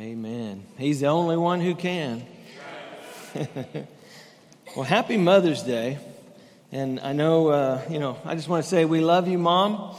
[0.00, 0.64] Amen.
[0.78, 2.24] He's the only one who can.
[4.74, 5.98] well, happy Mother's Day.
[6.72, 9.94] And I know, uh, you know, I just want to say we love you, Mom.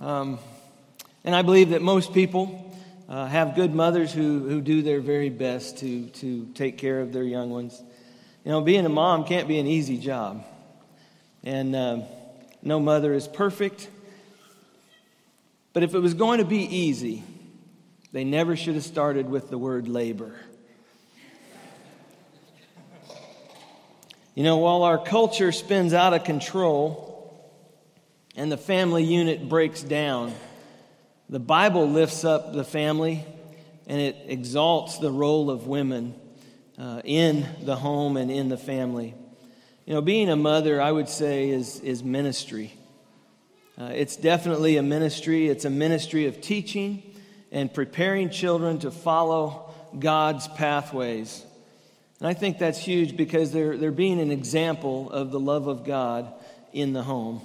[0.00, 0.40] Um,
[1.22, 2.76] and I believe that most people
[3.08, 7.12] uh, have good mothers who, who do their very best to, to take care of
[7.12, 7.80] their young ones.
[8.44, 10.44] You know, being a mom can't be an easy job.
[11.44, 12.00] And uh,
[12.60, 13.88] no mother is perfect.
[15.72, 17.22] But if it was going to be easy,
[18.14, 20.36] they never should have started with the word labor.
[24.36, 27.44] You know, while our culture spins out of control
[28.36, 30.32] and the family unit breaks down,
[31.28, 33.24] the Bible lifts up the family
[33.88, 36.14] and it exalts the role of women
[36.78, 39.12] uh, in the home and in the family.
[39.86, 42.74] You know, being a mother, I would say, is, is ministry.
[43.76, 45.48] Uh, it's definitely a ministry.
[45.48, 47.02] It's a ministry of teaching
[47.54, 51.42] and preparing children to follow God's pathways.
[52.18, 55.84] And I think that's huge because they're, they're being an example of the love of
[55.84, 56.34] God
[56.72, 57.40] in the home.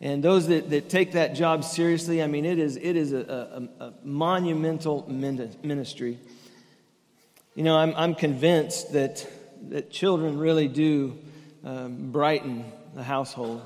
[0.00, 3.68] And those that, that take that job seriously, I mean, it is, it is a,
[3.80, 6.18] a, a monumental ministry.
[7.54, 9.26] You know, I'm, I'm convinced that,
[9.68, 11.16] that children really do
[11.64, 12.64] um, brighten
[12.96, 13.62] the household.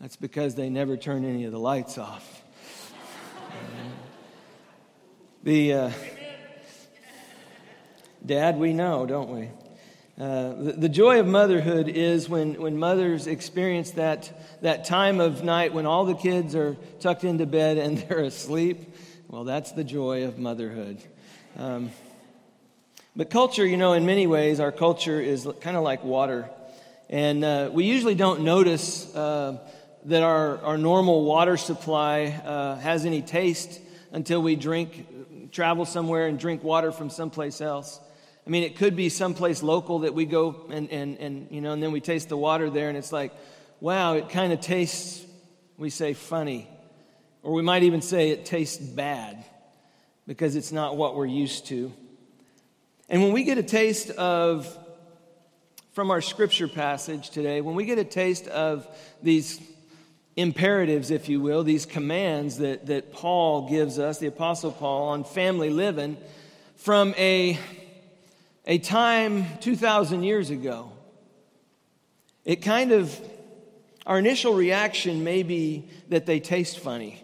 [0.00, 2.39] That's because they never turn any of the lights off.
[5.42, 5.72] The.
[5.72, 5.90] Uh,
[8.24, 9.48] Dad, we know, don't we?
[10.20, 15.42] Uh, the, the, joy of motherhood is when, when mothers experience that, that time of
[15.42, 18.94] night when all the kids are tucked into bed and they're asleep.
[19.28, 20.98] Well, that's the joy of motherhood.
[21.56, 21.90] Um,
[23.16, 26.50] but culture, you know, in many ways, our culture is kind of like water.
[27.08, 29.58] And uh, we usually don't notice uh,
[30.04, 33.80] that our, our normal water supply uh, has any taste
[34.12, 35.06] until we drink,
[35.52, 38.00] travel somewhere and drink water from someplace else.
[38.46, 41.72] I mean, it could be someplace local that we go and, and, and, you know,
[41.72, 43.32] and then we taste the water there and it's like,
[43.80, 45.24] wow, it kind of tastes,
[45.76, 46.68] we say, funny.
[47.42, 49.44] Or we might even say it tastes bad
[50.26, 51.92] because it's not what we're used to.
[53.08, 54.78] And when we get a taste of,
[55.92, 58.86] from our scripture passage today, when we get a taste of
[59.22, 59.60] these
[60.40, 65.24] imperatives, if you will, these commands that, that Paul gives us, the Apostle Paul, on
[65.24, 66.16] family living,
[66.76, 67.58] from a
[68.66, 70.92] a time 2,000 years ago.
[72.44, 73.18] It kind of,
[74.06, 77.22] our initial reaction may be that they taste funny.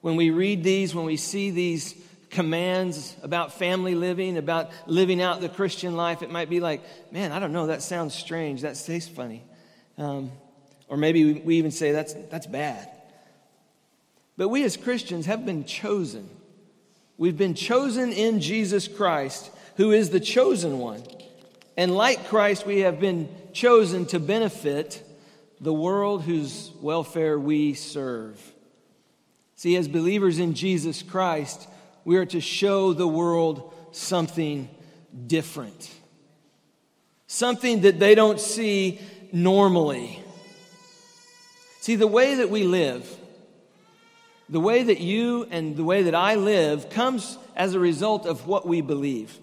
[0.00, 1.94] When we read these, when we see these
[2.30, 7.32] commands about family living, about living out the Christian life, it might be like, man,
[7.32, 9.44] I don't know, that sounds strange, that tastes funny.
[9.96, 10.30] Um,
[10.88, 12.88] or maybe we even say that's, that's bad.
[14.36, 16.28] But we as Christians have been chosen.
[17.16, 21.02] We've been chosen in Jesus Christ who is the chosen one.
[21.76, 25.04] And like Christ, we have been chosen to benefit
[25.60, 28.40] the world whose welfare we serve.
[29.54, 31.68] See, as believers in Jesus Christ,
[32.04, 34.68] we are to show the world something
[35.26, 35.90] different,
[37.26, 39.00] something that they don't see
[39.32, 40.22] normally.
[41.88, 43.10] See, the way that we live,
[44.50, 48.46] the way that you and the way that I live comes as a result of
[48.46, 49.38] what we believe.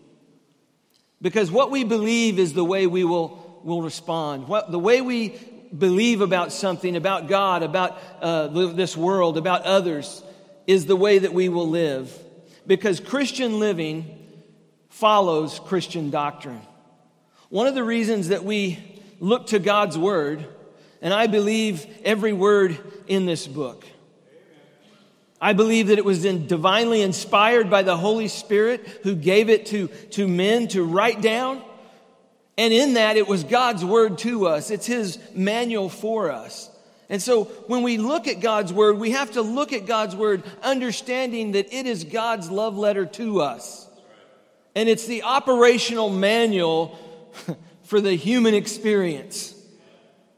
[1.20, 4.48] Because what we believe is the way we will, will respond.
[4.48, 5.30] What, the way we
[5.76, 10.22] believe about something, about God, about uh, this world, about others,
[10.68, 12.16] is the way that we will live.
[12.68, 14.20] Because Christian living
[14.90, 16.62] follows Christian doctrine.
[17.50, 20.46] One of the reasons that we look to God's Word,
[21.06, 23.86] and I believe every word in this book,
[25.40, 29.90] I believe that it was divinely inspired by the Holy Spirit who gave it to,
[30.14, 31.62] to men to write down.
[32.58, 34.72] And in that, it was God's word to us.
[34.72, 36.72] It's His manual for us.
[37.08, 40.42] And so when we look at God's word, we have to look at God's word
[40.64, 43.88] understanding that it is God's love letter to us.
[44.74, 46.98] And it's the operational manual
[47.84, 49.55] for the human experience.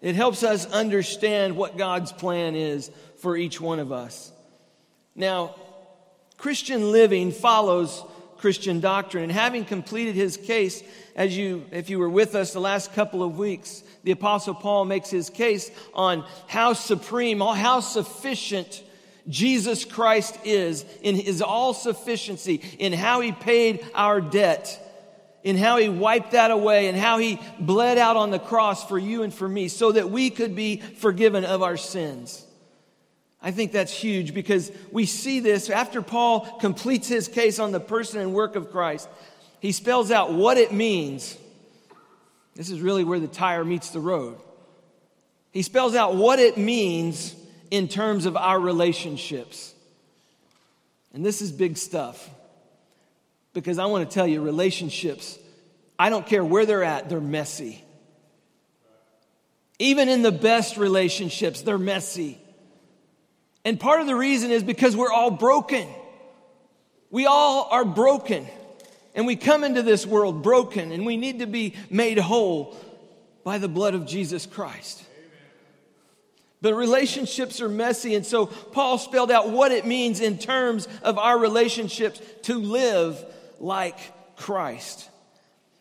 [0.02, 4.32] It helps us understand what God's plan is for each one of us.
[5.16, 5.56] Now,
[6.38, 8.04] Christian living follows
[8.38, 9.24] Christian doctrine.
[9.24, 10.84] And having completed his case,
[11.16, 14.86] as you, if you were with us the last couple of weeks, the Apostle Paul
[14.86, 18.84] makes his case on how supreme, how sufficient
[19.28, 24.87] Jesus Christ is in his all sufficiency, in how he paid our debt,
[25.48, 29.00] in how he wiped that away, and how he bled out on the cross for
[29.00, 32.46] you and for me so that we could be forgiven of our sins.
[33.42, 37.80] I think that's huge because we see this after Paul completes his case on the
[37.80, 39.08] person and work of Christ.
[39.62, 41.38] He spells out what it means.
[42.54, 44.36] This is really where the tire meets the road.
[45.54, 47.34] He spells out what it means
[47.72, 49.74] in terms of our relationships.
[51.14, 52.30] And this is big stuff
[53.58, 55.40] because I want to tell you relationships,
[55.98, 57.84] I don't care where they're at, they're messy.
[59.80, 62.38] Even in the best relationships, they're messy.
[63.66, 65.88] And part of the reason is because we're all broken.
[67.10, 68.46] We all are broken.
[69.16, 72.78] And we come into this world broken, and we need to be made whole
[73.44, 75.04] by the blood of Jesus Christ.
[76.62, 81.18] But relationships are messy, and so Paul spelled out what it means in terms of
[81.18, 83.26] our relationships to live
[83.60, 83.98] like
[84.36, 85.10] Christ.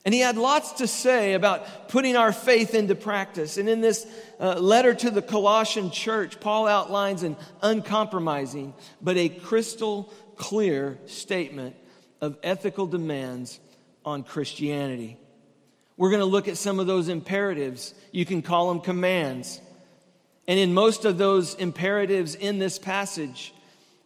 [0.04, 3.58] And he had lots to say about putting our faith into practice.
[3.58, 4.06] And in this
[4.38, 11.74] uh, letter to the Colossian church, Paul outlines an uncompromising but a crystal clear statement
[12.20, 13.58] of ethical demands
[14.04, 15.16] on Christianity.
[15.96, 17.92] We're going to look at some of those imperatives.
[18.12, 19.60] You can call them commands.
[20.46, 23.52] And in most of those imperatives in this passage,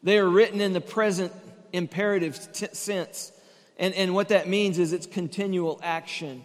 [0.02, 1.32] they are written in the present
[1.72, 3.32] imperative t- sense.
[3.80, 6.44] And, and what that means is it's continual action.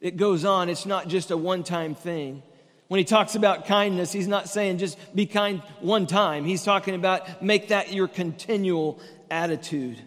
[0.00, 2.42] It goes on, it's not just a one time thing.
[2.88, 6.44] When he talks about kindness, he's not saying just be kind one time.
[6.44, 8.98] He's talking about make that your continual
[9.30, 10.00] attitude.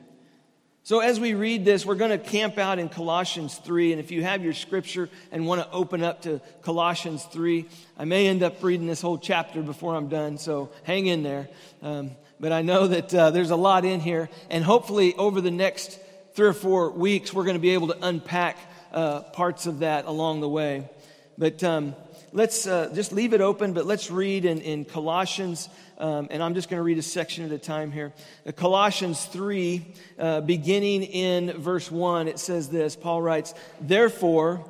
[0.83, 3.92] So, as we read this, we're going to camp out in Colossians 3.
[3.92, 7.65] And if you have your scripture and want to open up to Colossians 3,
[7.98, 10.38] I may end up reading this whole chapter before I'm done.
[10.38, 11.50] So, hang in there.
[11.81, 14.30] Um, but I know that uh, there's a lot in here.
[14.50, 16.00] And hopefully, over the next
[16.38, 18.60] three or four weeks, we're going to be able to unpack
[18.94, 20.88] uh, parts of that along the way.
[21.36, 21.95] But um,
[22.31, 25.68] let's uh, just leave it open, but let's read in, in Colossians,
[25.98, 28.13] um, and I'm just going to read a section at a time here.
[28.45, 29.84] Uh, Colossians 3,
[30.19, 34.63] uh, beginning in verse 1, it says this Paul writes, Therefore,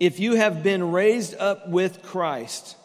[0.00, 2.76] if you have been raised up with Christ,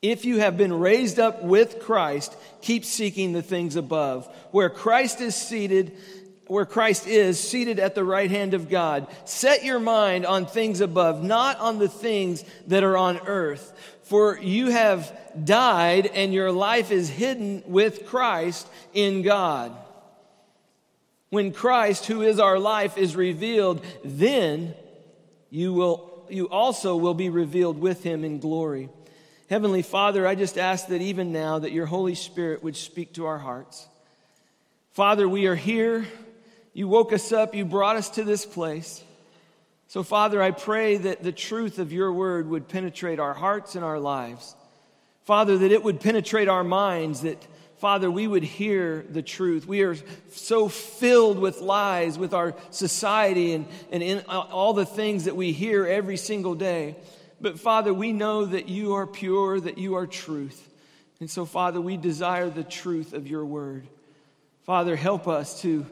[0.00, 5.20] If you have been raised up with Christ, keep seeking the things above, where Christ
[5.20, 5.96] is seated,
[6.46, 9.08] where Christ is seated at the right hand of God.
[9.24, 13.72] Set your mind on things above, not on the things that are on earth.
[14.04, 15.12] For you have
[15.44, 19.76] died and your life is hidden with Christ in God.
[21.28, 24.74] When Christ, who is our life, is revealed, then
[25.50, 28.88] you will, you also will be revealed with him in glory.
[29.48, 33.24] Heavenly Father, I just ask that even now that your Holy Spirit would speak to
[33.24, 33.88] our hearts.
[34.92, 36.06] Father, we are here.
[36.74, 37.54] You woke us up.
[37.54, 39.02] You brought us to this place.
[39.86, 43.82] So, Father, I pray that the truth of your word would penetrate our hearts and
[43.82, 44.54] our lives.
[45.24, 47.42] Father, that it would penetrate our minds, that,
[47.78, 49.66] Father, we would hear the truth.
[49.66, 49.96] We are
[50.30, 55.52] so filled with lies with our society and, and in all the things that we
[55.52, 56.96] hear every single day.
[57.40, 60.68] But Father, we know that you are pure, that you are truth.
[61.20, 63.86] And so, Father, we desire the truth of your word.
[64.64, 65.86] Father, help us to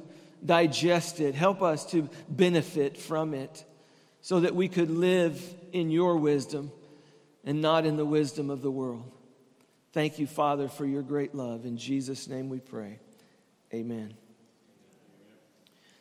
[0.45, 3.65] digest it, help us to benefit from it,
[4.21, 6.71] so that we could live in your wisdom
[7.45, 9.11] and not in the wisdom of the world.
[9.93, 11.65] Thank you, Father, for your great love.
[11.65, 12.99] In Jesus' name we pray.
[13.73, 14.15] Amen.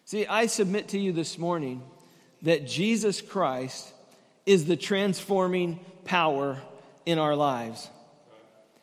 [0.04, 1.82] See, I submit to you this morning
[2.42, 3.92] that Jesus Christ
[4.46, 6.58] is the transforming power
[7.06, 7.90] in our lives.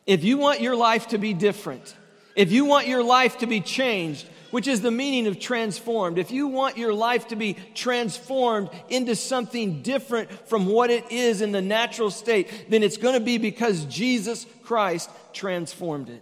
[0.05, 1.95] If you want your life to be different,
[2.35, 6.29] if you want your life to be changed, which is the meaning of transformed, if
[6.29, 11.51] you want your life to be transformed into something different from what it is in
[11.51, 16.21] the natural state, then it's going to be because Jesus Christ transformed it.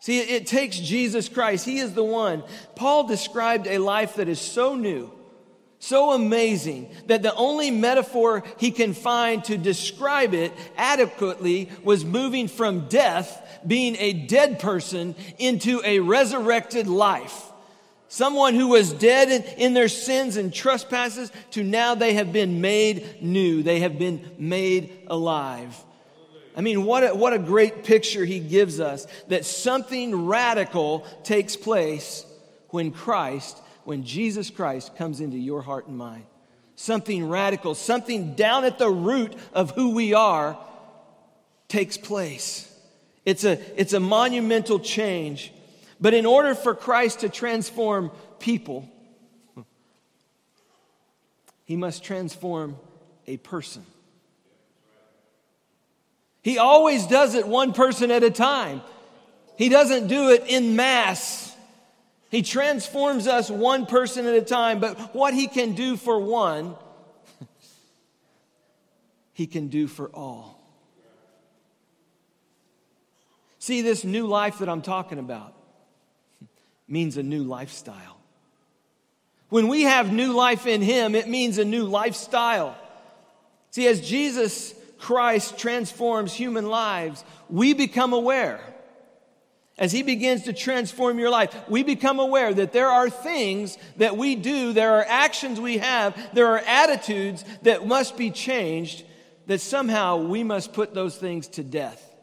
[0.00, 1.64] See, it takes Jesus Christ.
[1.64, 2.42] He is the one.
[2.76, 5.10] Paul described a life that is so new
[5.84, 12.48] so amazing that the only metaphor he can find to describe it adequately was moving
[12.48, 17.50] from death, being a dead person, into a resurrected life.
[18.08, 23.20] Someone who was dead in their sins and trespasses to now they have been made
[23.20, 23.62] new.
[23.62, 25.76] They have been made alive.
[26.56, 31.56] I mean, what a, what a great picture he gives us that something radical takes
[31.56, 32.24] place
[32.68, 36.24] when Christ when Jesus Christ comes into your heart and mind.
[36.76, 40.58] Something radical, something down at the root of who we are
[41.68, 42.70] takes place.
[43.24, 45.52] It's a, it's a monumental change.
[46.00, 48.88] But in order for Christ to transform people,
[51.64, 52.76] he must transform
[53.26, 53.86] a person.
[56.42, 58.82] He always does it one person at a time.
[59.56, 61.43] He doesn't do it in mass.
[62.34, 66.74] He transforms us one person at a time, but what he can do for one,
[69.32, 70.60] he can do for all.
[73.60, 75.54] See, this new life that I'm talking about
[76.88, 78.18] means a new lifestyle.
[79.48, 82.76] When we have new life in him, it means a new lifestyle.
[83.70, 88.73] See, as Jesus Christ transforms human lives, we become aware.
[89.76, 94.16] As He begins to transform your life, we become aware that there are things that
[94.16, 99.04] we do, there are actions we have, there are attitudes that must be changed,
[99.46, 102.14] that somehow we must put those things to death.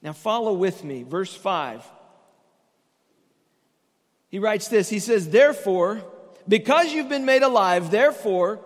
[0.00, 1.84] Now, follow with me, verse 5.
[4.28, 6.02] He writes this He says, Therefore,
[6.48, 8.60] because you've been made alive, therefore,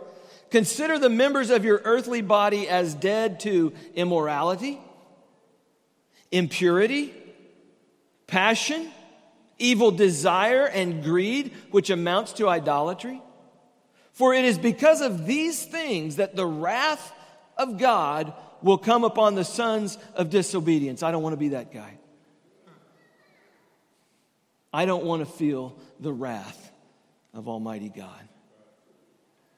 [0.50, 4.80] consider the members of your earthly body as dead to immorality,
[6.31, 7.13] impurity,
[8.27, 8.91] passion,
[9.59, 13.21] evil desire, and greed, which amounts to idolatry.
[14.13, 17.13] For it is because of these things that the wrath
[17.57, 18.33] of God
[18.63, 21.03] will come upon the sons of disobedience.
[21.03, 21.99] I don't want to be that guy.
[24.73, 26.71] I don't want to feel the wrath
[27.35, 28.29] of Almighty God.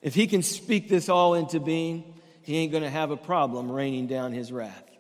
[0.01, 3.71] If He can speak this all into being, He ain't going to have a problem
[3.71, 4.92] raining down His wrath.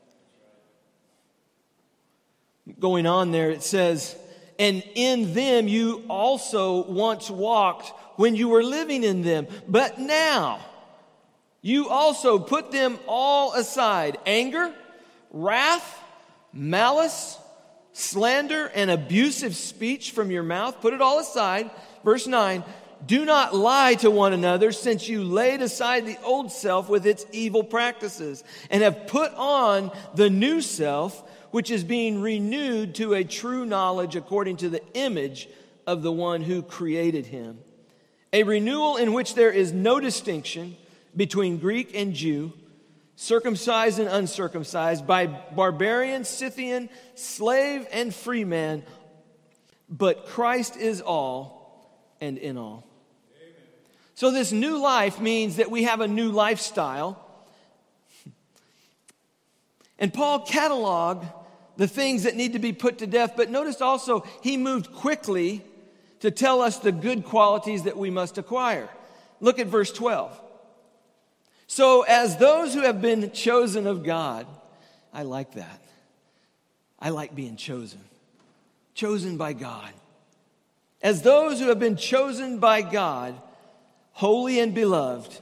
[2.78, 4.16] Going on there, it says,
[4.58, 10.60] And in them you also once walked when you were living in them, but now
[11.60, 14.72] you also put them all aside anger,
[15.30, 16.00] wrath,
[16.52, 17.38] malice
[17.92, 21.70] slander and abusive speech from your mouth, put it all aside.
[22.04, 22.64] Verse 9,
[23.04, 27.26] do not lie to one another since you laid aside the old self with its
[27.32, 33.22] evil practices and have put on the new self, which is being renewed to a
[33.22, 35.48] true knowledge according to the image
[35.86, 37.58] of the one who created him.
[38.32, 40.76] A renewal in which there is no distinction
[41.14, 42.52] between Greek and Jew
[43.16, 48.82] circumcised and uncircumcised, by barbarian, Scythian, slave, and free man,
[49.88, 51.86] but Christ is all
[52.20, 52.86] and in all.
[54.14, 57.18] So, this new life means that we have a new lifestyle.
[59.98, 61.30] And Paul cataloged
[61.76, 65.64] the things that need to be put to death, but notice also he moved quickly
[66.20, 68.88] to tell us the good qualities that we must acquire.
[69.40, 70.40] Look at verse 12.
[71.66, 74.46] So, as those who have been chosen of God,
[75.12, 75.80] I like that.
[76.98, 78.00] I like being chosen,
[78.94, 79.90] chosen by God.
[81.02, 83.34] As those who have been chosen by God,
[84.12, 85.36] holy and beloved,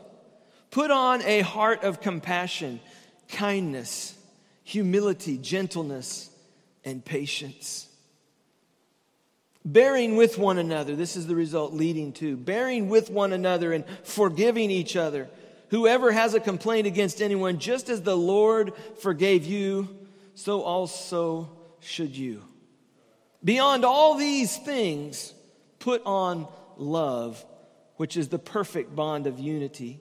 [0.70, 2.80] put on a heart of compassion,
[3.28, 4.14] kindness,
[4.70, 6.30] humility, gentleness,
[6.84, 7.88] and patience.
[9.64, 13.84] Bearing with one another, this is the result leading to bearing with one another and
[14.04, 15.28] forgiving each other.
[15.70, 19.88] Whoever has a complaint against anyone, just as the Lord forgave you,
[20.34, 21.50] so also
[21.80, 22.42] should you.
[23.42, 25.34] Beyond all these things,
[25.80, 26.46] put on
[26.76, 27.44] love,
[27.96, 30.00] which is the perfect bond of unity.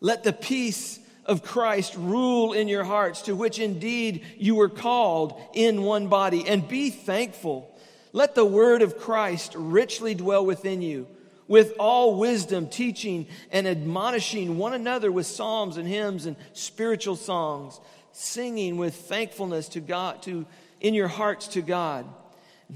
[0.00, 0.98] Let the peace
[1.30, 6.46] of Christ rule in your hearts, to which indeed you were called in one body,
[6.46, 7.72] and be thankful.
[8.12, 11.06] Let the word of Christ richly dwell within you
[11.46, 17.80] with all wisdom, teaching and admonishing one another with psalms and hymns and spiritual songs,
[18.10, 20.44] singing with thankfulness to God, to,
[20.80, 22.06] in your hearts to God.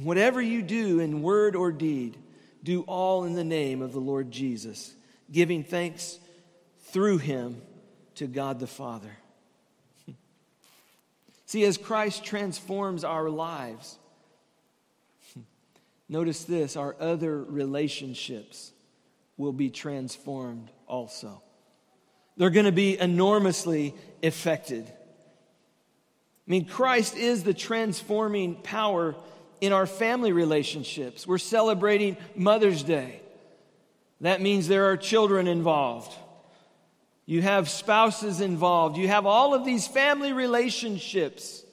[0.01, 2.17] Whatever you do in word or deed,
[2.63, 4.95] do all in the name of the Lord Jesus,
[5.33, 6.21] giving thanks
[6.93, 7.61] through him
[8.17, 9.17] to God the Father.
[11.47, 13.99] See, as Christ transforms our lives,
[16.09, 18.73] Notice this our other relationships
[19.37, 21.43] will be transformed also.
[22.37, 24.85] They're going to be enormously affected.
[24.87, 29.15] I mean, Christ is the transforming power
[29.61, 31.27] in our family relationships.
[31.27, 33.21] We're celebrating Mother's Day.
[34.21, 36.13] That means there are children involved.
[37.27, 38.97] You have spouses involved.
[38.97, 41.65] You have all of these family relationships.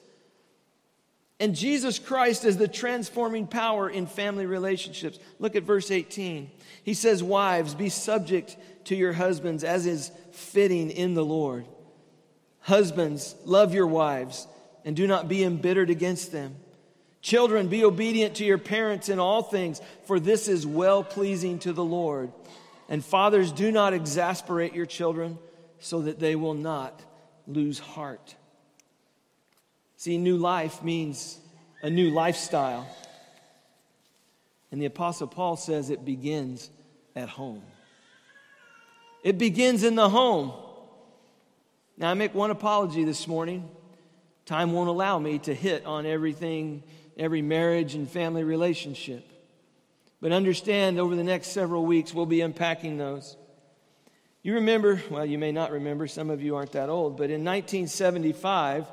[1.38, 5.18] And Jesus Christ is the transforming power in family relationships.
[5.38, 6.50] Look at verse 18.
[6.84, 11.66] He says, Wives, be subject to your husbands as is fitting in the Lord.
[12.60, 14.46] Husbands, love your wives
[14.84, 16.56] and do not be embittered against them.
[17.20, 21.72] Children, be obedient to your parents in all things, for this is well pleasing to
[21.72, 22.32] the Lord.
[22.88, 25.38] And fathers, do not exasperate your children,
[25.78, 27.02] so that they will not
[27.46, 28.36] lose heart.
[29.96, 31.38] See, new life means
[31.82, 32.88] a new lifestyle.
[34.70, 36.70] And the Apostle Paul says it begins
[37.16, 37.62] at home.
[39.24, 40.52] It begins in the home.
[41.96, 43.68] Now, I make one apology this morning.
[44.46, 46.82] Time won't allow me to hit on everything,
[47.16, 49.31] every marriage and family relationship.
[50.22, 53.36] But understand over the next several weeks, we'll be unpacking those.
[54.44, 57.44] You remember, well, you may not remember, some of you aren't that old, but in
[57.44, 58.86] 1975,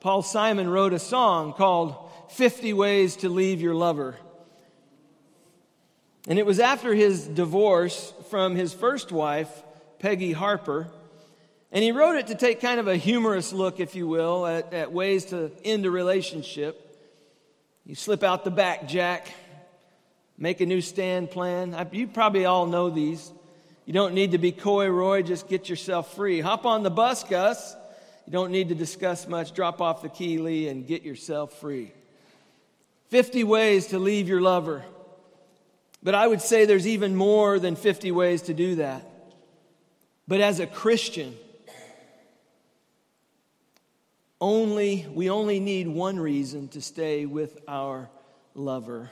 [0.00, 1.96] Paul Simon wrote a song called
[2.32, 4.16] 50 Ways to Leave Your Lover.
[6.28, 9.48] And it was after his divorce from his first wife,
[9.98, 10.88] Peggy Harper.
[11.72, 14.74] And he wrote it to take kind of a humorous look, if you will, at,
[14.74, 16.82] at ways to end a relationship.
[17.86, 19.32] You slip out the back, Jack,
[20.38, 21.74] make a new stand plan.
[21.74, 23.30] I, you probably all know these.
[23.84, 25.22] You don't need to be coy, Roy.
[25.22, 26.40] Just get yourself free.
[26.40, 27.76] Hop on the bus, Gus.
[28.26, 29.54] You don't need to discuss much.
[29.54, 31.92] Drop off the key, Lee, and get yourself free.
[33.10, 34.84] 50 ways to leave your lover.
[36.02, 39.08] But I would say there's even more than 50 ways to do that.
[40.28, 41.36] But as a Christian,
[44.40, 48.08] only we only need one reason to stay with our
[48.54, 49.10] lover,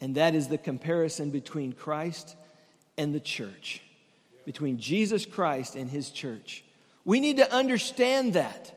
[0.00, 2.36] and that is the comparison between Christ
[2.96, 3.82] and the church,
[4.44, 6.64] between Jesus Christ and his church.
[7.04, 8.76] We need to understand that.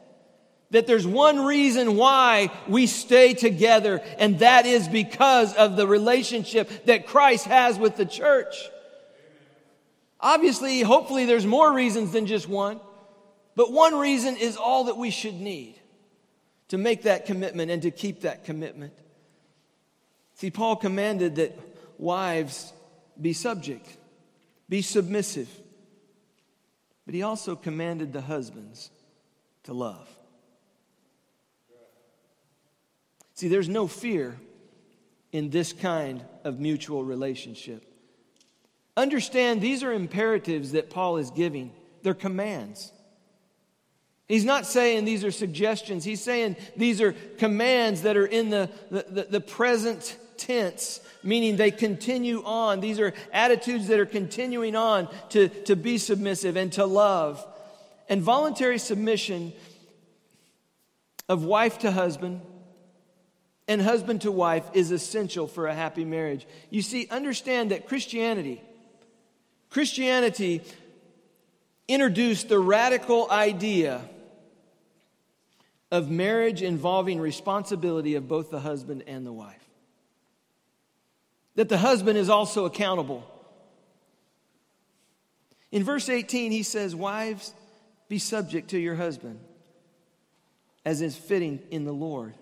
[0.72, 6.86] That there's one reason why we stay together, and that is because of the relationship
[6.86, 8.56] that Christ has with the church.
[10.20, 12.80] Obviously, hopefully, there's more reasons than just one,
[13.56, 15.76] but one reason is all that we should need
[16.70, 18.94] to make that commitment and to keep that commitment.
[20.36, 21.58] See, Paul commanded that
[21.98, 22.74] wives
[23.20, 23.98] be subject
[24.74, 25.50] be submissive.
[27.06, 28.90] But he also commanded the husbands
[29.66, 30.10] to love.
[33.36, 34.40] See, there's no fear
[35.32, 37.86] in this kind of mutual relationship.
[38.98, 41.72] Understand these are imperatives that Paul is giving,
[42.04, 42.92] they're commands.
[44.28, 46.04] He's not saying these are suggestions.
[46.04, 51.56] He's saying these are commands that are in the, the, the, the present tense meaning
[51.56, 52.80] they continue on.
[52.80, 57.46] These are attitudes that are continuing on to, to be submissive and to love.
[58.10, 59.54] And voluntary submission
[61.30, 62.42] of wife to husband
[63.68, 66.46] and husband to wife is essential for a happy marriage.
[66.70, 68.62] You see, understand that Christianity,
[69.70, 70.62] Christianity
[71.88, 74.02] introduced the radical idea
[75.92, 79.64] of marriage involving responsibility of both the husband and the wife
[81.56, 83.30] that the husband is also accountable.
[85.72, 87.54] In verse 18, he says, Wives,
[88.08, 89.40] be subject to your husband,
[90.86, 92.34] as is fitting in the Lord.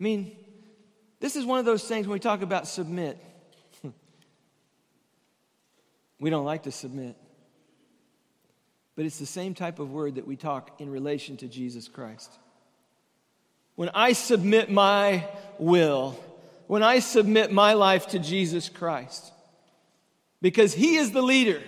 [0.00, 0.36] I mean,
[1.20, 3.18] this is one of those things when we talk about submit.
[6.18, 7.16] we don't like to submit.
[8.96, 12.30] But it's the same type of word that we talk in relation to Jesus Christ.
[13.74, 15.26] When I submit my
[15.58, 16.18] will,
[16.70, 19.32] when I submit my life to Jesus Christ
[20.40, 21.60] because He is the leader.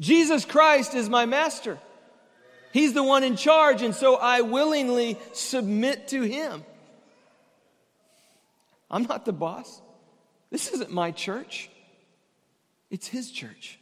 [0.00, 1.78] Jesus Christ is my master.
[2.72, 6.64] He's the one in charge, and so I willingly submit to Him.
[8.90, 9.80] I'm not the boss.
[10.50, 11.70] This isn't my church,
[12.90, 13.78] it's His church.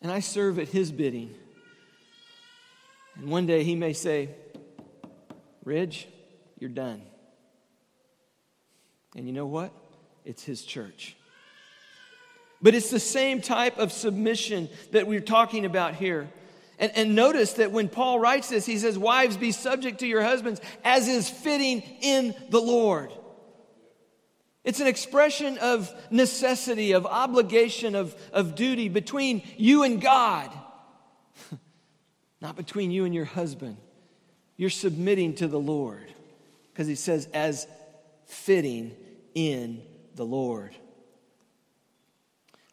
[0.00, 1.32] And I serve at His bidding.
[3.14, 4.30] And one day He may say,
[5.64, 6.08] Ridge,
[6.62, 7.02] you're done.
[9.16, 9.72] And you know what?
[10.24, 11.16] It's His church.
[12.62, 16.30] But it's the same type of submission that we're talking about here.
[16.78, 20.22] And, and, notice that when Paul writes this, he says, Wives, be subject to your
[20.22, 23.12] husbands as is fitting in the Lord.
[24.62, 30.50] It's an expression of necessity, of obligation, of, of duty between you and God,
[32.40, 33.76] not between you and your husband.
[34.56, 36.12] You're submitting to the Lord
[36.72, 37.66] because he says, as
[38.26, 38.96] fitting
[39.34, 39.82] in
[40.14, 40.74] the Lord.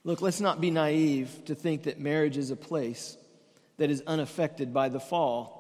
[0.03, 3.17] Look, let's not be naive to think that marriage is a place
[3.77, 5.57] that is unaffected by the fall.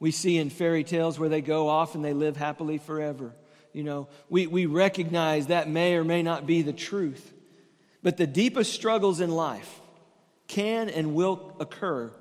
[0.00, 3.34] We see in fairy tales where they go off and they live happily forever.
[3.72, 7.32] You know, we, we recognize that may or may not be the truth.
[8.02, 9.80] But the deepest struggles in life
[10.46, 12.12] can and will occur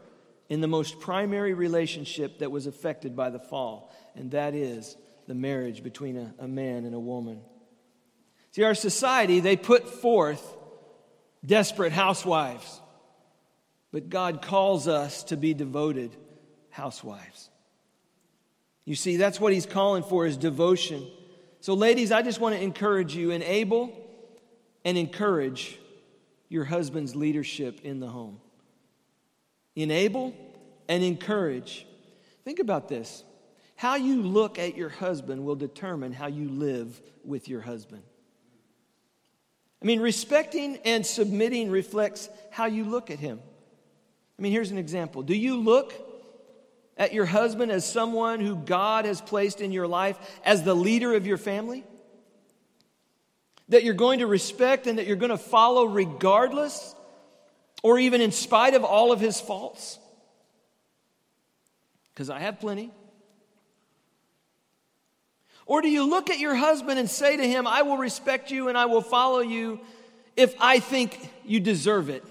[0.50, 4.95] in the most primary relationship that was affected by the fall, and that is
[5.28, 7.42] the marriage between a, a man and a woman.
[8.52, 10.56] See, our society, they put forth
[11.46, 12.82] desperate housewives,
[13.92, 16.16] but God calls us to be devoted
[16.70, 17.50] housewives.
[18.86, 21.06] You see, that's what he's calling for is devotion.
[21.60, 23.92] So, ladies, I just want to encourage you, enable
[24.86, 25.78] and encourage
[26.48, 28.40] your husband's leadership in the home.
[29.76, 30.34] Enable
[30.88, 31.86] and encourage.
[32.46, 33.24] Think about this.
[33.78, 38.02] How you look at your husband will determine how you live with your husband.
[39.82, 43.40] I mean, respecting and submitting reflects how you look at him.
[44.38, 45.22] I mean, here's an example.
[45.22, 45.94] Do you look
[46.98, 51.13] at your husband as someone who God has placed in your life as the leader
[51.13, 51.84] of your family?
[53.70, 56.96] That you're going to respect and that you're going to follow regardless
[57.84, 60.00] or even in spite of all of his faults?
[62.13, 62.92] Because I have plenty.
[65.67, 68.69] Or do you look at your husband and say to him, I will respect you
[68.69, 69.82] and I will follow you
[70.38, 72.23] if I think you deserve it?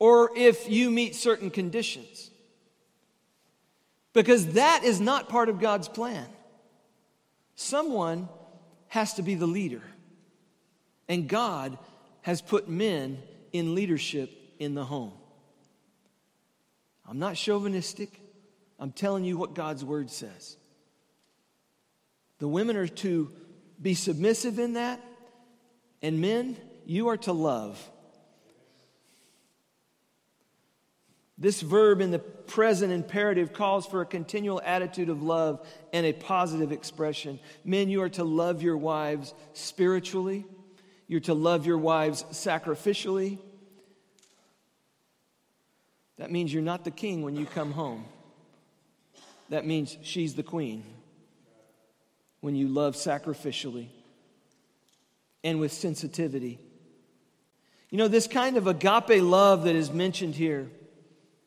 [0.00, 2.30] Or if you meet certain conditions?
[4.12, 6.26] Because that is not part of God's plan.
[7.54, 8.28] Someone
[8.88, 9.82] has to be the leader.
[11.08, 11.78] And God
[12.22, 13.22] has put men
[13.52, 15.12] in leadership in the home.
[17.08, 18.20] I'm not chauvinistic.
[18.80, 20.56] I'm telling you what God's word says.
[22.38, 23.30] The women are to
[23.80, 25.00] be submissive in that,
[26.02, 27.90] and men, you are to love.
[31.38, 36.12] This verb in the present imperative calls for a continual attitude of love and a
[36.12, 37.38] positive expression.
[37.64, 40.46] Men, you are to love your wives spiritually,
[41.06, 43.38] you're to love your wives sacrificially.
[46.18, 48.06] That means you're not the king when you come home.
[49.50, 50.82] That means she's the queen
[52.46, 53.88] when you love sacrificially
[55.42, 56.60] and with sensitivity.
[57.90, 60.70] You know, this kind of agape love that is mentioned here,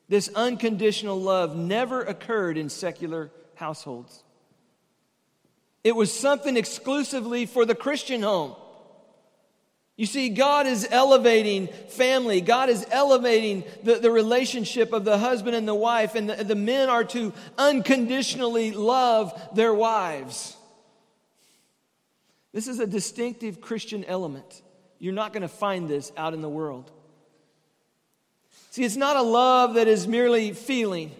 [0.09, 4.25] this unconditional love, never occurred in secular households.
[5.85, 8.57] It was something exclusively for the Christian home.
[9.95, 12.41] You see, God is elevating family.
[12.41, 16.55] God is elevating the, the relationship of the husband and the wife, and the, the
[16.55, 20.57] men are to unconditionally love their wives.
[22.51, 24.61] This is a distinctive Christian element.
[24.97, 26.91] You're not going to find this out in the world.
[28.71, 31.11] See, it's not a love that is merely feeling,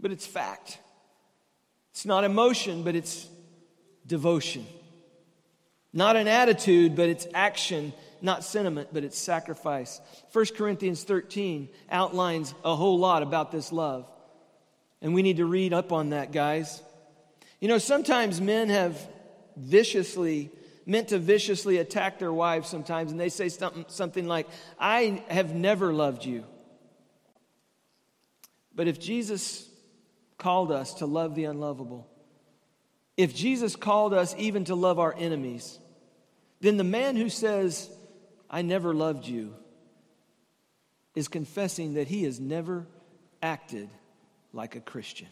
[0.00, 0.78] but it's fact.
[1.92, 3.28] It's not emotion, but it's
[4.06, 4.66] devotion.
[5.92, 7.92] Not an attitude, but it's action.
[8.20, 10.00] Not sentiment, but it's sacrifice.
[10.32, 14.06] 1 Corinthians 13 outlines a whole lot about this love.
[15.00, 16.82] And we need to read up on that, guys.
[17.60, 19.00] You know, sometimes men have
[19.56, 20.50] viciously,
[20.84, 24.46] meant to viciously attack their wives sometimes, and they say something, something like,
[24.78, 26.44] I have never loved you.
[28.74, 29.68] But if Jesus
[30.38, 32.06] called us to love the unlovable,
[33.16, 35.78] if Jesus called us even to love our enemies,
[36.60, 37.90] then the man who says,
[38.50, 39.54] I never loved you,
[41.14, 42.86] is confessing that he has never
[43.42, 43.88] acted
[44.52, 45.28] like a Christian.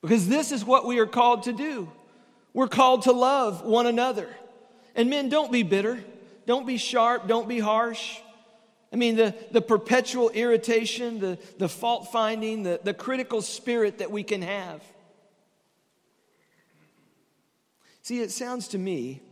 [0.00, 1.90] Because this is what we are called to do.
[2.52, 4.28] We're called to love one another.
[4.94, 6.02] And men, don't be bitter.
[6.46, 7.28] Don't be sharp.
[7.28, 8.18] Don't be harsh.
[8.92, 14.10] I mean, the, the perpetual irritation, the, the fault finding, the, the critical spirit that
[14.10, 14.82] we can have.
[18.02, 19.22] See, it sounds to me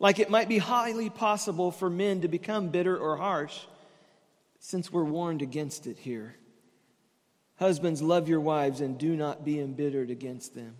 [0.00, 3.60] like it might be highly possible for men to become bitter or harsh
[4.58, 6.36] since we're warned against it here.
[7.56, 10.74] Husbands, love your wives and do not be embittered against them.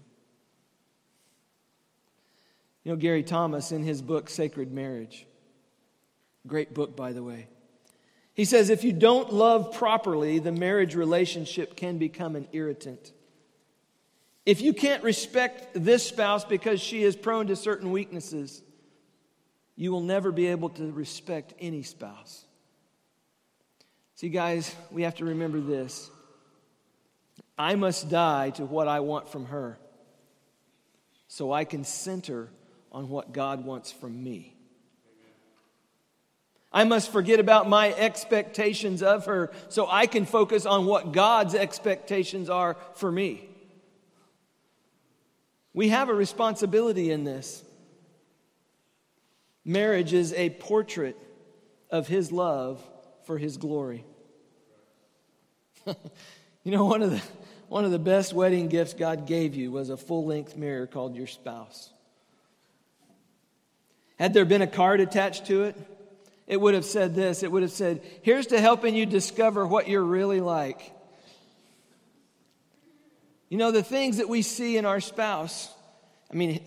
[2.84, 5.26] You know, Gary Thomas, in his book, Sacred Marriage,
[6.46, 7.48] great book, by the way,
[8.34, 13.12] he says if you don't love properly, the marriage relationship can become an irritant.
[14.44, 18.62] If you can't respect this spouse because she is prone to certain weaknesses,
[19.76, 22.44] you will never be able to respect any spouse.
[24.16, 26.10] See, guys, we have to remember this.
[27.56, 29.78] I must die to what I want from her
[31.28, 32.50] so I can center
[32.94, 34.54] on what God wants from me.
[36.72, 41.54] I must forget about my expectations of her so I can focus on what God's
[41.54, 43.48] expectations are for me.
[45.72, 47.64] We have a responsibility in this.
[49.64, 51.16] Marriage is a portrait
[51.90, 52.82] of His love
[53.24, 54.04] for His glory.
[55.86, 55.94] you
[56.64, 57.22] know, one of, the,
[57.68, 61.16] one of the best wedding gifts God gave you was a full length mirror called
[61.16, 61.90] your spouse.
[64.18, 65.76] Had there been a card attached to it,
[66.46, 69.88] it would have said this it would have said, Here's to helping you discover what
[69.88, 70.92] you're really like.
[73.48, 75.72] You know, the things that we see in our spouse.
[76.30, 76.64] I mean,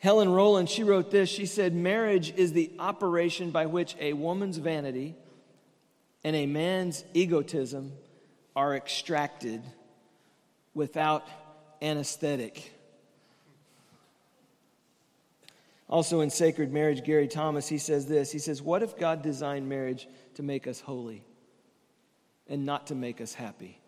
[0.00, 1.28] Helen Rowland, she wrote this.
[1.28, 5.16] She said, Marriage is the operation by which a woman's vanity
[6.24, 7.92] and a man's egotism
[8.54, 9.62] are extracted
[10.74, 11.26] without
[11.80, 12.72] anesthetic.
[15.92, 18.32] Also in Sacred Marriage, Gary Thomas, he says this.
[18.32, 21.22] He says, What if God designed marriage to make us holy
[22.48, 23.78] and not to make us happy?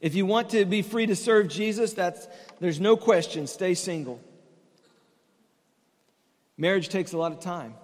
[0.00, 2.26] If you want to be free to serve Jesus, that's,
[2.58, 4.20] there's no question, stay single.
[6.56, 7.74] Marriage takes a lot of time.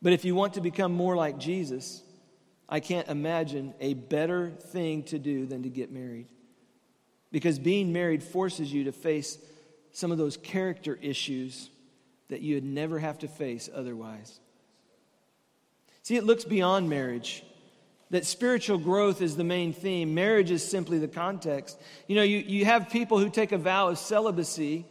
[0.00, 2.02] But if you want to become more like Jesus,
[2.66, 6.28] I can't imagine a better thing to do than to get married.
[7.30, 9.36] Because being married forces you to face
[9.98, 11.70] some of those character issues
[12.28, 14.38] that you'd never have to face otherwise.
[16.04, 17.42] See, it looks beyond marriage.
[18.10, 20.14] That spiritual growth is the main theme.
[20.14, 21.76] Marriage is simply the context.
[22.06, 24.86] You know, you, you have people who take a vow of celibacy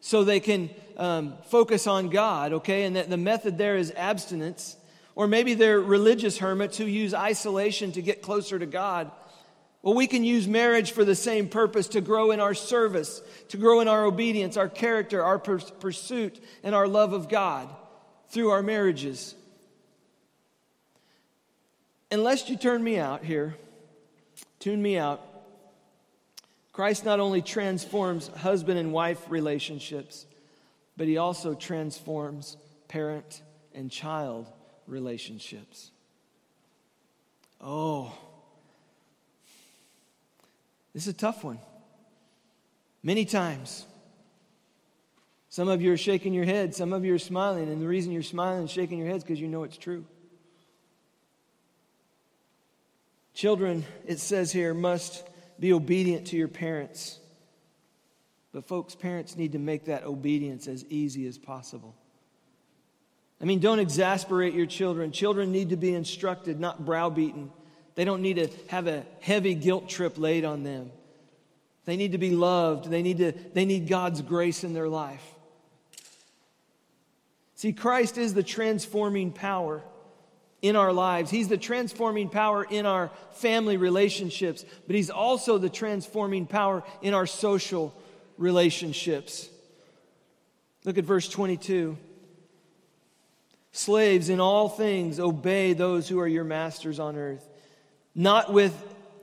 [0.00, 2.84] so they can um, focus on God, okay?
[2.84, 4.78] And that the method there is abstinence.
[5.14, 9.10] Or maybe they're religious hermits who use isolation to get closer to God.
[9.82, 13.56] Well, we can use marriage for the same purpose to grow in our service, to
[13.56, 17.68] grow in our obedience, our character, our pursuit, and our love of God
[18.28, 19.34] through our marriages.
[22.10, 23.54] Unless you turn me out here,
[24.58, 25.24] tune me out,
[26.72, 30.26] Christ not only transforms husband and wife relationships,
[30.96, 32.56] but he also transforms
[32.88, 33.42] parent
[33.74, 34.46] and child
[34.86, 35.90] relationships.
[37.60, 38.12] Oh,
[40.94, 41.58] this is a tough one.
[43.02, 43.86] Many times.
[45.50, 48.12] Some of you are shaking your head, some of you are smiling, and the reason
[48.12, 50.04] you're smiling and shaking your head is because you know it's true.
[53.32, 55.24] Children, it says here, must
[55.58, 57.18] be obedient to your parents.
[58.52, 61.94] But, folks, parents need to make that obedience as easy as possible.
[63.40, 65.12] I mean, don't exasperate your children.
[65.12, 67.52] Children need to be instructed, not browbeaten.
[67.98, 70.92] They don't need to have a heavy guilt trip laid on them.
[71.84, 72.88] They need to be loved.
[72.88, 75.34] They need, to, they need God's grace in their life.
[77.56, 79.82] See, Christ is the transforming power
[80.62, 81.28] in our lives.
[81.28, 87.14] He's the transforming power in our family relationships, but He's also the transforming power in
[87.14, 87.92] our social
[88.36, 89.48] relationships.
[90.84, 91.98] Look at verse 22.
[93.72, 97.47] Slaves, in all things, obey those who are your masters on earth,
[98.18, 98.74] not with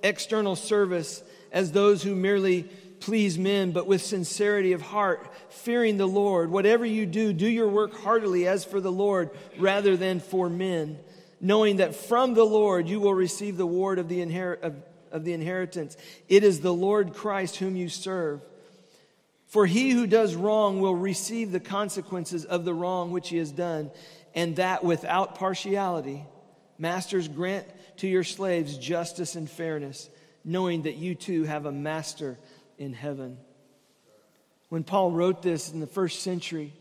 [0.01, 2.63] external service as those who merely
[2.99, 6.49] please men, but with sincerity of heart, fearing the Lord.
[6.49, 9.29] Whatever you do, do your work heartily as for the Lord
[9.59, 10.97] rather than for men
[11.45, 14.75] knowing that from the Lord you will receive the ward of the, inher- of,
[15.11, 15.95] of the inheritance.
[16.27, 18.41] It is the Lord Christ whom you serve.
[19.47, 23.51] For he who does wrong will receive the consequences of the wrong which he has
[23.51, 23.91] done,
[24.33, 26.25] and that without partiality.
[26.77, 27.65] Masters, grant
[27.97, 30.09] to your slaves justice and fairness,
[30.43, 32.37] knowing that you too have a master
[32.77, 33.37] in heaven.
[34.69, 36.73] When Paul wrote this in the first century,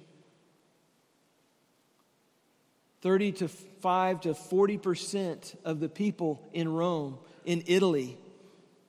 [3.03, 8.17] 30 to 5 to 40% of the people in Rome, in Italy,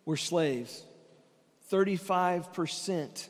[0.05, 0.83] were slaves.
[1.69, 3.27] 35%.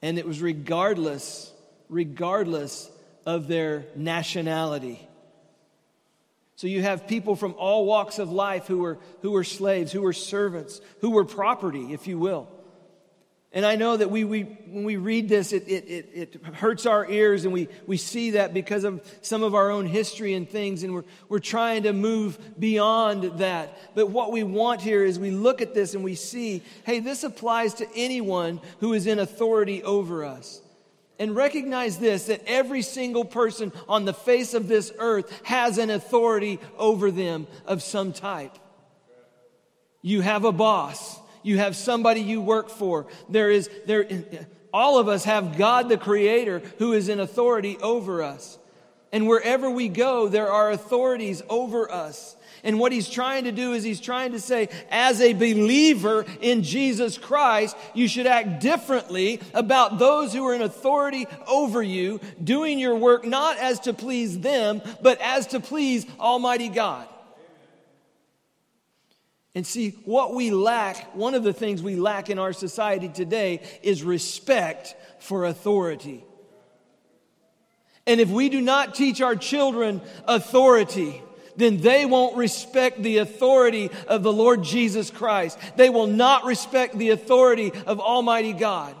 [0.00, 1.52] And it was regardless,
[1.90, 2.90] regardless
[3.26, 5.06] of their nationality.
[6.60, 10.02] So you have people from all walks of life who were, who were slaves, who
[10.02, 12.50] were servants, who were property, if you will.
[13.50, 16.84] And I know that we, we, when we read this, it, it, it, it, hurts
[16.84, 20.46] our ears, and we, we see that because of some of our own history and
[20.46, 23.94] things, and we're, we're trying to move beyond that.
[23.94, 27.24] But what we want here is we look at this and we see hey, this
[27.24, 30.60] applies to anyone who is in authority over us.
[31.20, 35.90] And recognize this that every single person on the face of this earth has an
[35.90, 38.58] authority over them of some type.
[40.00, 41.20] You have a boss.
[41.42, 43.06] You have somebody you work for.
[43.28, 44.08] There is, there,
[44.72, 48.58] all of us have God the Creator who is in authority over us.
[49.12, 52.34] And wherever we go, there are authorities over us.
[52.62, 56.62] And what he's trying to do is he's trying to say, as a believer in
[56.62, 62.78] Jesus Christ, you should act differently about those who are in authority over you, doing
[62.78, 67.08] your work not as to please them, but as to please Almighty God.
[69.54, 73.62] And see, what we lack, one of the things we lack in our society today
[73.82, 76.24] is respect for authority.
[78.06, 81.22] And if we do not teach our children authority,
[81.56, 85.58] then they won't respect the authority of the Lord Jesus Christ.
[85.76, 88.94] They will not respect the authority of Almighty God.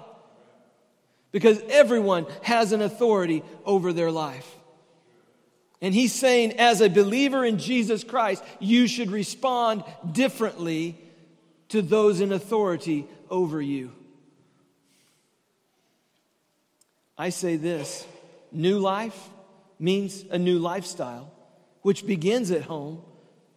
[1.32, 4.48] Because everyone has an authority over their life.
[5.80, 10.98] And he's saying, as a believer in Jesus Christ, you should respond differently
[11.68, 13.92] to those in authority over you.
[17.16, 18.06] I say this
[18.50, 19.28] new life
[19.78, 21.30] means a new lifestyle,
[21.82, 23.02] which begins at home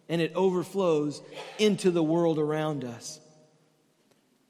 [0.08, 1.22] and it overflows
[1.58, 3.20] into the world around us.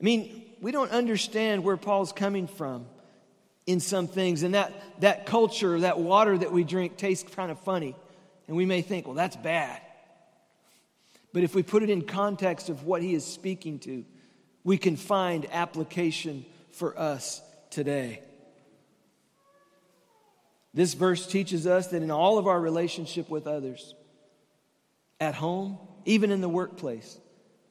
[0.00, 2.86] I mean, we don't understand where Paul's coming from
[3.66, 4.42] in some things.
[4.42, 7.96] And that, that culture, that water that we drink tastes kind of funny.
[8.46, 9.80] And we may think, well, that's bad.
[11.32, 14.04] But if we put it in context of what he is speaking to,
[14.62, 18.22] we can find application for us today.
[20.74, 23.94] This verse teaches us that in all of our relationship with others,
[25.20, 27.18] at home, even in the workplace,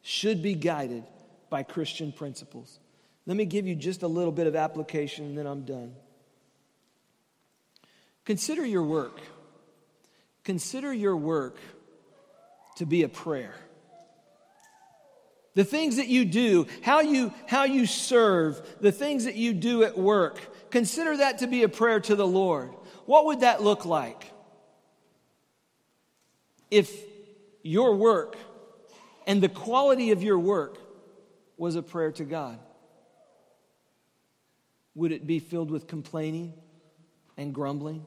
[0.01, 1.03] should be guided
[1.49, 2.79] by Christian principles.
[3.25, 5.93] Let me give you just a little bit of application and then I'm done.
[8.25, 9.19] Consider your work.
[10.45, 11.57] Consider your work
[12.77, 13.55] to be a prayer.
[15.55, 19.83] The things that you do, how you, how you serve, the things that you do
[19.83, 22.73] at work, consider that to be a prayer to the Lord.
[23.05, 24.31] What would that look like?
[26.71, 26.91] If
[27.63, 28.35] your work
[29.25, 30.77] and the quality of your work
[31.57, 32.59] was a prayer to God.
[34.95, 36.53] Would it be filled with complaining
[37.37, 38.05] and grumbling?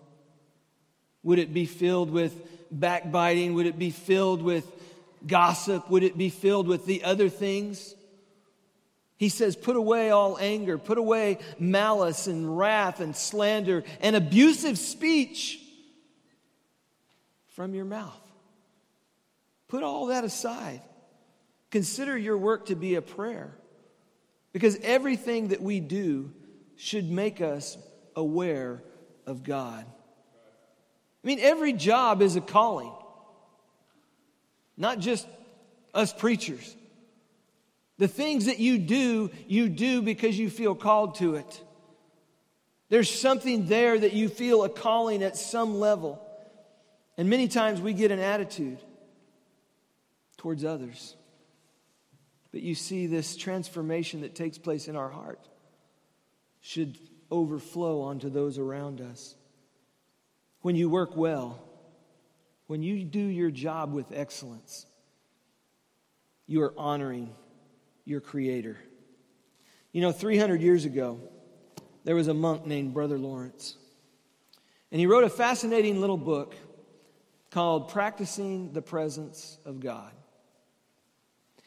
[1.23, 2.35] Would it be filled with
[2.71, 3.55] backbiting?
[3.55, 4.65] Would it be filled with
[5.27, 5.91] gossip?
[5.91, 7.96] Would it be filled with the other things?
[9.17, 14.79] He says, Put away all anger, put away malice and wrath and slander and abusive
[14.79, 15.61] speech
[17.49, 18.21] from your mouth.
[19.69, 20.83] Put all that aside.
[21.71, 23.57] Consider your work to be a prayer
[24.53, 26.33] because everything that we do
[26.77, 27.77] should make us
[28.15, 28.83] aware
[29.27, 29.85] of God.
[29.85, 32.93] I mean, every job is a calling,
[34.77, 35.27] not just
[35.93, 36.77] us preachers.
[37.99, 41.63] The things that you do, you do because you feel called to it.
[42.89, 46.23] There's something there that you feel a calling at some level.
[47.17, 48.79] And many times we get an attitude
[50.37, 51.17] towards others.
[52.53, 55.41] But you see this transformation that takes place in our heart
[56.61, 56.99] should
[57.31, 59.35] overflow onto those around us.
[60.61, 61.63] When you work well,
[62.67, 64.87] when you do your job with excellence,
[66.47, 67.35] you are honoring
[68.07, 68.79] your Creator.
[69.93, 71.21] You know, 300 years ago,
[72.05, 73.77] there was a monk named Brother Lawrence.
[74.91, 76.55] And he wrote a fascinating little book
[77.51, 80.13] called Practicing the Presence of God.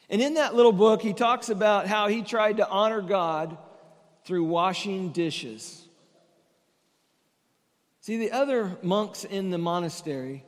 [0.08, 3.58] And in that little book, he talks about how he tried to honor God
[4.24, 5.86] through washing dishes.
[8.00, 10.44] See, the other monks in the monastery,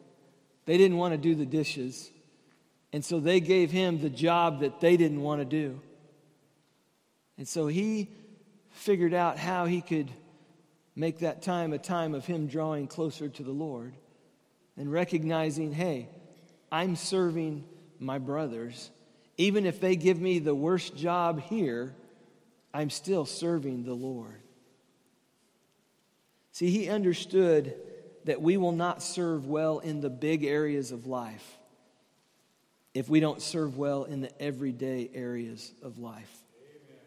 [0.65, 2.11] they didn't want to do the dishes.
[2.93, 5.81] And so they gave him the job that they didn't want to do.
[7.39, 8.11] And so he
[8.71, 10.11] figured out how he could
[10.95, 13.95] make that time a time of him drawing closer to the Lord
[14.77, 16.09] and recognizing, hey,
[16.71, 17.65] I'm serving
[17.99, 18.91] my brothers.
[19.39, 21.95] Even if they give me the worst job here,
[22.75, 24.41] I'm still serving the Lord.
[26.53, 27.75] See, he understood
[28.25, 31.59] that we will not serve well in the big areas of life
[32.95, 36.31] if we don't serve well in the everyday areas of life.
[36.61, 37.01] Amen.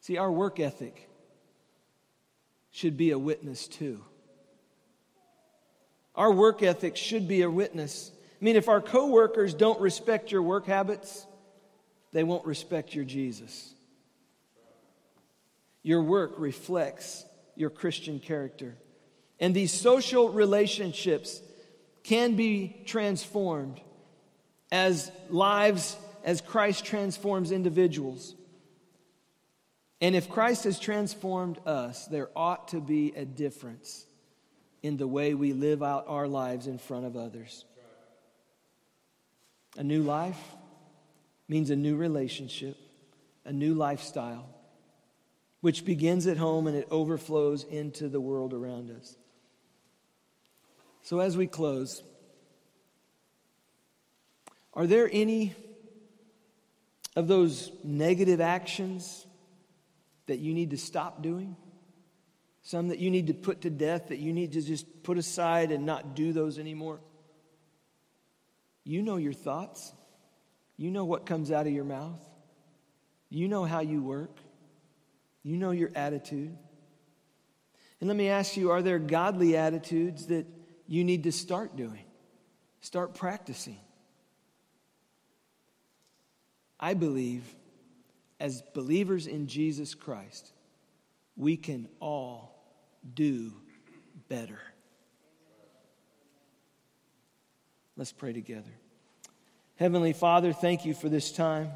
[0.00, 1.08] See, our work ethic
[2.70, 4.02] should be a witness too.
[6.14, 8.10] Our work ethic should be a witness.
[8.40, 11.26] I mean, if our coworkers don't respect your work habits,
[12.12, 13.74] they won't respect your Jesus.
[15.82, 17.24] Your work reflects
[17.56, 18.76] your Christian character.
[19.40, 21.42] And these social relationships
[22.04, 23.80] can be transformed
[24.70, 28.34] as lives, as Christ transforms individuals.
[30.00, 34.06] And if Christ has transformed us, there ought to be a difference
[34.82, 37.64] in the way we live out our lives in front of others.
[39.78, 40.38] A new life
[41.48, 42.76] means a new relationship,
[43.46, 44.46] a new lifestyle,
[45.62, 49.16] which begins at home and it overflows into the world around us.
[51.04, 52.02] So, as we close,
[54.74, 55.54] are there any
[57.14, 59.24] of those negative actions
[60.26, 61.56] that you need to stop doing?
[62.64, 65.70] some that you need to put to death, that you need to just put aside
[65.70, 66.98] and not do those anymore.
[68.84, 69.92] You know your thoughts.
[70.78, 72.20] You know what comes out of your mouth.
[73.28, 74.38] You know how you work.
[75.42, 76.56] You know your attitude.
[78.00, 80.46] And let me ask you are there godly attitudes that
[80.86, 82.04] you need to start doing?
[82.80, 83.78] Start practicing.
[86.78, 87.42] I believe
[88.40, 90.52] as believers in Jesus Christ,
[91.36, 92.62] we can all
[93.14, 93.52] do
[94.28, 94.60] better.
[97.96, 98.70] Let's pray together.
[99.76, 101.70] Heavenly Father, thank you for this time.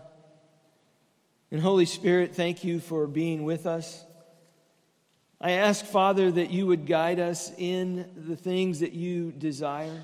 [1.50, 4.04] And Holy Spirit, thank you for being with us.
[5.40, 10.02] I ask, Father, that you would guide us in the things that you desire.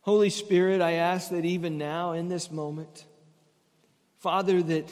[0.00, 3.04] Holy Spirit, I ask that even now, in this moment,
[4.18, 4.90] Father, that,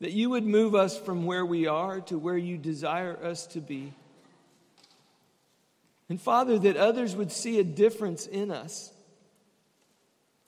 [0.00, 3.60] that you would move us from where we are to where you desire us to
[3.60, 3.92] be.
[6.08, 8.92] And Father, that others would see a difference in us.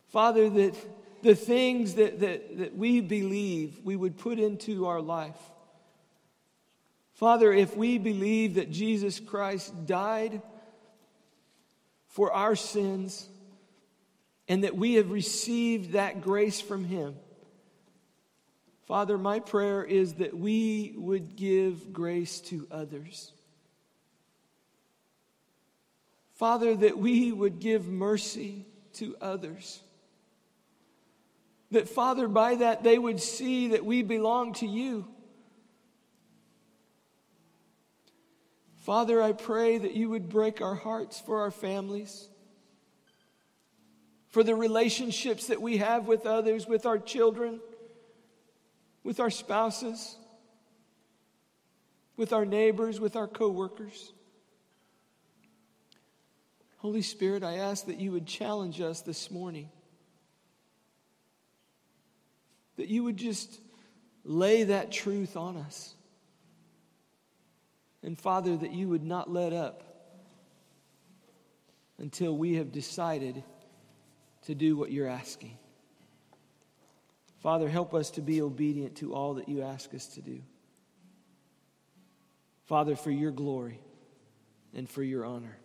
[0.08, 0.74] Father, that
[1.22, 5.38] the things that, that, that we believe we would put into our life.
[7.14, 10.42] Father, if we believe that Jesus Christ died
[12.08, 13.28] for our sins
[14.48, 17.14] and that we have received that grace from Him,
[18.86, 23.32] Father, my prayer is that we would give grace to others.
[26.34, 29.80] Father, that we would give mercy to others.
[31.70, 35.06] That, Father, by that they would see that we belong to you.
[38.84, 42.28] Father, I pray that you would break our hearts for our families,
[44.28, 47.60] for the relationships that we have with others, with our children
[49.04, 50.16] with our spouses,
[52.16, 54.12] with our neighbors, with our coworkers.
[56.78, 59.68] Holy Spirit, I ask that you would challenge us this morning.
[62.76, 63.60] That you would just
[64.24, 65.93] lay that truth on us.
[68.04, 69.82] And Father, that you would not let up
[71.98, 73.42] until we have decided
[74.42, 75.56] to do what you're asking.
[77.38, 80.42] Father, help us to be obedient to all that you ask us to do.
[82.66, 83.80] Father, for your glory
[84.74, 85.56] and for your honor.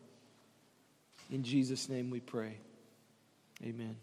[1.29, 2.57] In Jesus' name we pray.
[3.63, 3.97] Amen.